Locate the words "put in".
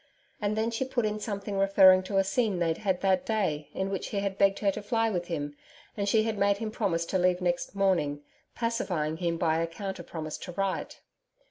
0.83-1.19